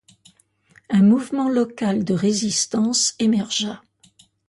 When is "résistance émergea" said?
2.15-3.83